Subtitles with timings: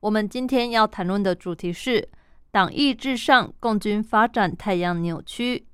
[0.00, 2.08] 我们今天要谈论的主题是
[2.52, 5.66] 党意至上，共军发展太阳扭曲。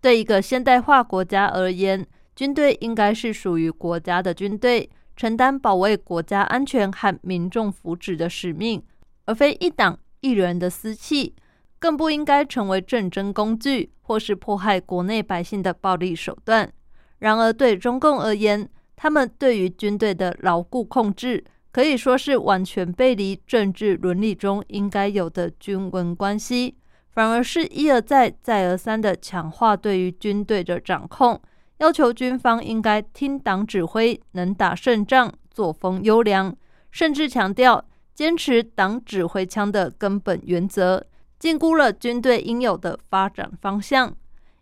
[0.00, 8.80] 对一个现代化国家而言，军队应该是属于国家的军队，承担保卫国家安全和民众福祉的使命，
[9.24, 11.34] 而非一党一人的私器，
[11.80, 16.72] 更不应该成为战争工具或是迫害国内百姓的暴力手段。
[17.18, 21.42] 然而，对中共而言，他们对于军队的牢固控制，
[21.74, 26.76] 可以说是完全背离政治伦理中应该有的军文关系，
[27.10, 31.42] 反而是一而再、再而三的强化对于军队的掌控，
[31.78, 36.56] 要求军方应该听党指挥，能打胜仗，作风优良，
[36.92, 41.04] 甚至强调坚持党指挥枪的根本原则，
[41.40, 44.14] 禁锢了军队应有的发展方向。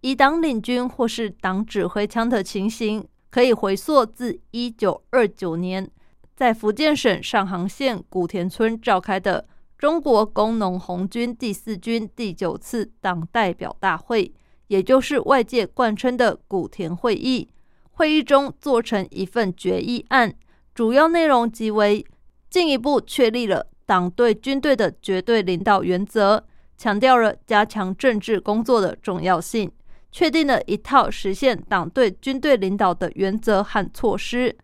[0.00, 5.90] 以党领军或是党指挥枪的情形，可以回溯自一九二九年，
[6.36, 9.46] 在福建省上杭县古田村召开的
[9.78, 14.32] 中国工农红军第四军第九次党代表大会，
[14.68, 17.48] 也就是外界贯称的古田会议。
[17.92, 20.34] 会议中做成一份决议案，
[20.74, 22.04] 主要内容即为
[22.50, 26.44] 进一步确立了党对军队的绝对领导原则，
[26.76, 29.70] 强调了加强政治工作的重要性。
[30.10, 34.56] 确定了一套实现党对军队领导的原则和措施，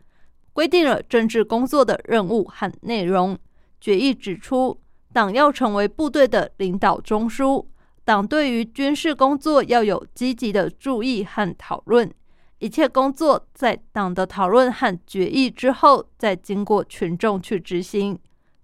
[0.60, 3.34] 规定了政治工作的任务和内容。
[3.80, 4.78] 决议指出，
[5.10, 7.64] 党要成为部队的领导中枢，
[8.04, 12.12] 党对于军事工作要有积极的注意和讨论，
[12.58, 18.18] 一切工作在党的讨论和决议之后，再经过群众去执行。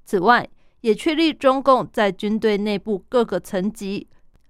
[0.05, 0.47] 此外，
[0.83, 4.06] 也确立中共在军队内部各个层级。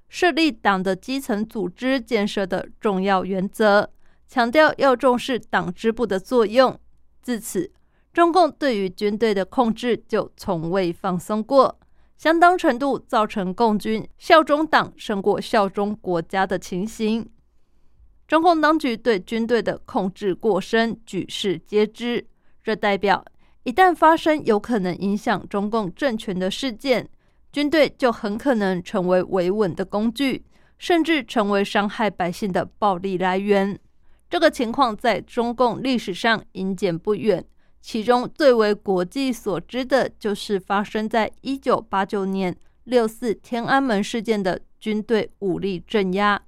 [0.09, 3.89] 设立党的基层组织建设的重要原则，
[4.27, 6.77] 强调要重视党支部的作用。
[7.27, 7.73] 自此，
[8.13, 11.77] 中共对于军队的控制就从未放松过，
[12.17, 17.29] 相当程度造成共军效忠党胜过效忠国家的情形。
[18.29, 22.25] 中共当局对军队的控制过深，举世皆知。
[22.63, 23.25] 这代表，
[23.65, 27.09] 一旦发生有可能影响中共政权的事件。
[27.51, 30.45] 军队就很可能成为维稳的工具，
[30.79, 33.77] 甚至成为伤害百姓的暴力来源。
[34.29, 37.45] 这个情况在中共历史上因见不远，
[37.81, 46.43] 其中最为国际所知的就是发生在一九八九年六四天安门事件的军队武力镇压。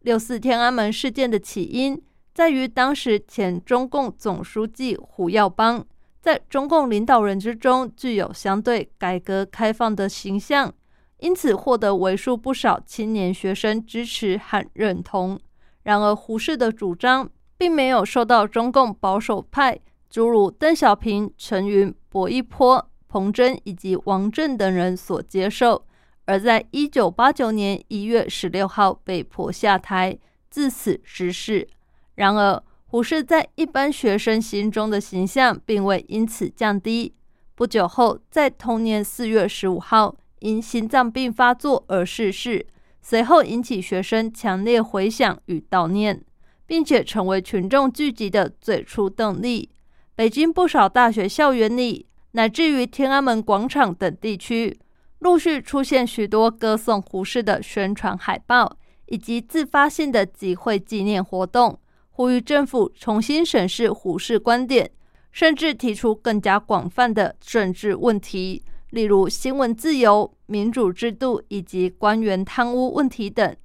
[0.00, 2.02] 六四天安门事件的起因
[2.34, 5.86] 在于当时前中共总书记胡耀邦。
[6.20, 10.72] 在中共领导人之中，具有相对改革开放的形象，
[11.18, 15.40] 因此获得为数不少青年学生支持和认同。
[15.82, 19.78] 然而，胡适的主张并没有受到中共保守派，
[20.08, 25.84] 诸如邓小平、陈云、薄一波、彭真以及王震等人所接受，
[26.26, 31.66] 而在一九八九年一月十六号被迫下台，自此失势。
[32.14, 37.14] 然而，胡适在一般学生心中的形象并未因此降低。
[37.54, 42.66] 不久后，在同年四月十五号因心脏病发作而逝世，
[43.02, 46.24] 随后引起学生强烈回响与悼念，
[46.66, 49.68] 并且成为群众聚集的最初动力。
[50.14, 54.78] 北京不少大学校园里，乃至于天安门广场等地区，
[55.18, 61.78] 陆续出现许多歌颂胡适的宣传海报，以及自发性的集会纪念活动。
[62.10, 64.90] 呼吁政府重新审视胡适观点，
[65.32, 73.56] 甚至提出更加广泛的政治问题，例如新闻自由、民主制度以及官员贪污问题等。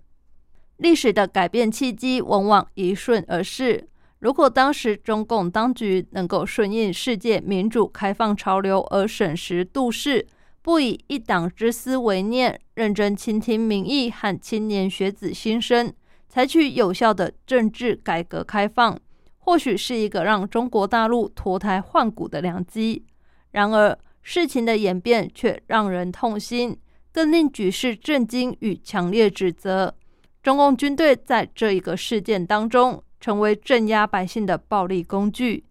[0.77, 3.87] 历史的改变契机往往一瞬而逝。
[4.19, 10.25] 如果当时中共当局能够顺应世界民主开放潮流而审时度势，
[10.61, 15.93] 不以一党之私为念，认真倾听民意和青年学子心声。
[16.29, 18.97] 采取有效的政治改革开放，
[19.39, 23.05] 或许是一个让中国大陆脱胎换骨的良机。
[23.51, 23.97] 然而，
[24.29, 26.77] 事情的演变却让人痛心，
[27.13, 29.95] 更令举世震惊与强烈指责。
[30.43, 35.63] 中共军队在这一个事件当中，成为镇压百姓的暴力工具。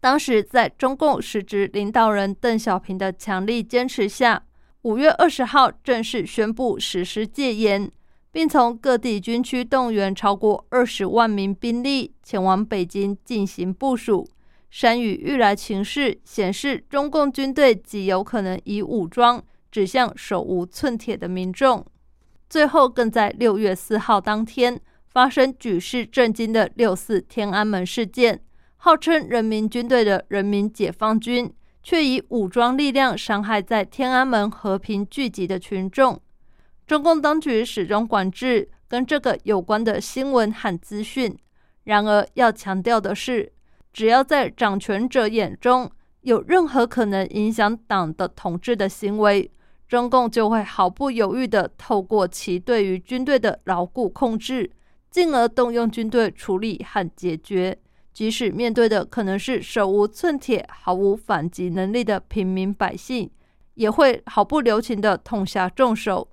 [0.00, 4.42] 当时在中共实职领导人邓小平的强力坚持下，
[4.82, 7.92] 五月二十号正式宣布实施戒严，
[8.32, 14.26] 并从各地军区动员超过二十万名兵力前往北京进行部署。
[14.70, 21.84] 山雨欲来情势显示，中共军队极有可能以武装指向手无寸铁的民众。
[22.48, 28.40] 最后，更在六月四号当天发生举世震惊的六四天安门事件。
[28.76, 36.20] 号称人民军队的人民解放军，却以武装力量伤害在天安门和平聚集的群众。
[36.86, 41.36] 中共当局始终管制跟这个有关的新闻和资讯。
[41.84, 43.52] 然而，要强调的是，
[43.98, 45.90] 只要在掌权者眼中
[46.20, 49.50] 有任何可能影响党的统治的行为，
[49.88, 54.70] 中共就会毫不犹豫地透过其对于军队的牢固控制，
[55.10, 57.76] 进而动用军队处理和解决。
[58.12, 63.28] 即使面对的可能是手无寸铁、毫无反击能力的平民百姓，
[63.74, 66.28] 也会毫不留情地痛下重手。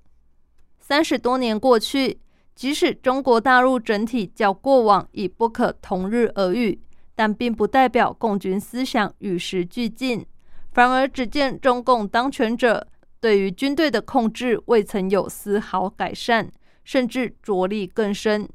[0.78, 2.20] 三十多年过去，
[2.54, 6.80] 即使中国大陆整体较过往已不可同日而语，
[7.16, 10.24] 但并不代表共军思想与时俱进。
[10.70, 12.86] 反而只见中共当权者
[13.18, 16.52] 对于军队的控制未曾有丝毫改善，
[16.84, 18.48] 甚至着力更深。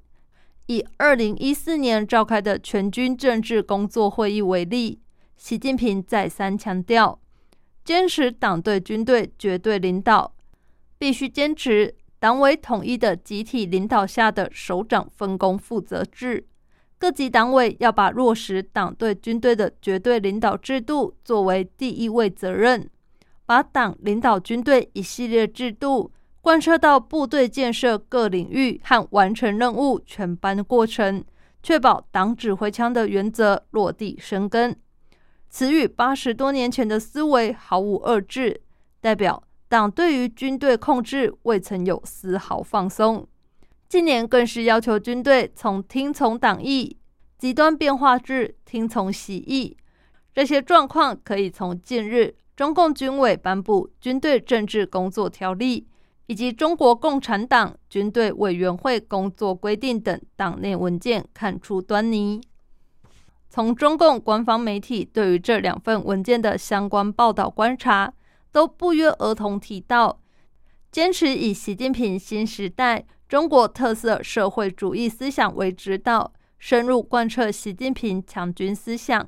[0.67, 5.01] 以二零一四年召开的全军政治工作会议为例，
[5.35, 7.19] 习近平再三强调，
[7.83, 10.35] 坚持党对军队绝对领导，
[10.99, 16.45] 必须坚持党委统一的集体领导下的首长分工负责制。
[17.01, 22.87] 各级党委要把落实党对军队的绝对领导制度作为第一位责任，
[23.43, 26.11] 把党领导军队一系列制度。
[26.41, 31.23] 贯彻到部队建设各领域和完成任务全班的过程，
[31.63, 34.75] 确保党指挥枪的原则落地生根。
[35.49, 38.61] 此与八十多年前的思维毫无二致，
[38.99, 43.27] 代表党对于军队控制未曾有丝毫放松。
[43.91, 46.95] 近年更是要求军队从听从党意
[47.37, 49.75] 极端变化至听从习意。
[50.33, 55.81] 这些状况可以从近日中共军委颁布《军队政治工作条例》。
[56.27, 62.39] 以及中国共产党军队委员会工作规定等党内文件看出端倪。
[63.49, 68.13] 从中共官方媒体对于这两份文件的相关报道观察，
[68.49, 70.21] 都不约而同提到，
[70.89, 79.25] 坚持以习近平新时代中国特色社会主义思想为指导，深入贯彻习近平强军思想。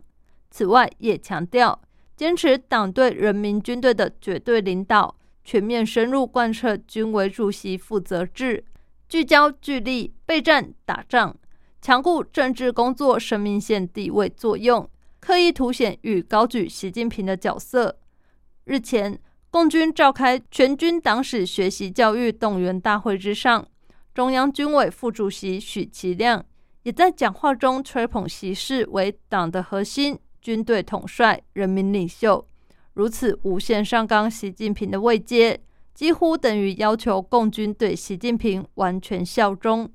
[0.52, 1.82] 此外，也强调
[2.14, 5.16] 坚持党对人民军队的绝对领导。
[5.46, 8.66] 全面深入贯彻军委主席负责制，
[9.08, 11.34] 聚焦聚力备战打仗，
[11.82, 14.90] 强固政治工作生命线地位作用，
[15.22, 17.98] 刻意凸显与高举习近平的角色。
[18.66, 19.18] 日前，
[19.50, 23.66] 共军召开全军党史学习教育动员大会之上，
[24.14, 26.46] 中央军委副主席许其亮
[26.84, 32.48] 也在讲话中吹捧习氏为党的核心、军队统帅、人民领袖。
[32.94, 35.60] 如此无限上纲习近平的位阶，
[35.96, 39.92] 几乎等于要求共军对习近平完全效忠。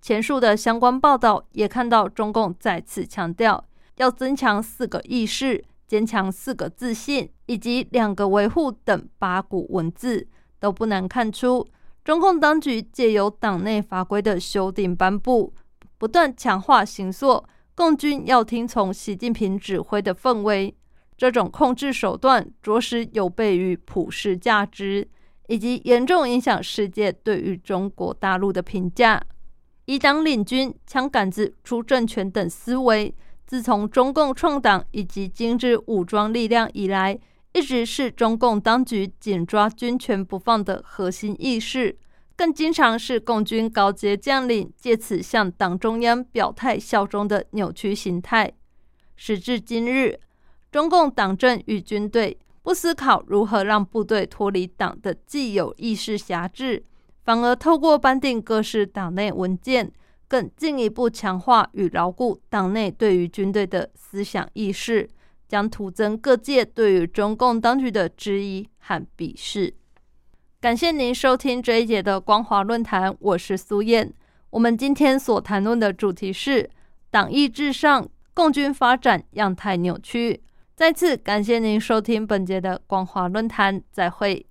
[0.00, 3.64] 前述的相关报道也看到，中共再次强调
[3.98, 10.26] 要增强四个意识、坚强四个自信以及两个维护等八股文字，
[10.58, 11.68] 都不难看出，
[12.04, 15.54] 中共当局借由党内法规的修订颁布，
[15.98, 17.44] 不断强化行塑
[17.76, 20.74] 共军要听从习近平指挥的氛围。
[21.16, 25.08] 这种控制手段着实有悖于普世价值，
[25.46, 29.22] 以及严重影响世界对于中国大陆的评价。
[29.84, 33.14] 以党领军、枪杆子出政权等思维，
[33.46, 37.16] 自从中共创党以及精致武装力量以来，
[37.52, 41.98] 一直是中共当局紧抓军权不放的核心意识，
[42.36, 48.52] 更经常是共军高阶将领借此向党中央表态效忠的扭曲形态。
[49.16, 50.18] 时至今日。
[50.70, 56.82] 中共党政与军队不思考如何让部队脱离党的既有意识辖制，
[57.22, 59.92] 反而透过颁定各式党内文件，
[60.26, 65.06] 更进一步强化与牢固党内对于军队的思想意识，
[65.52, 69.74] 将徒增各界对于中共当局的质疑和鄙视。
[70.58, 74.10] 感谢您收听这一节的光华论坛，我是苏燕。
[74.48, 76.70] 我们今天所谈论的主题是
[77.10, 80.42] 党意至上，共军发展样态扭曲。
[80.74, 84.46] 再次感谢您收听本节的光华论坛，再会。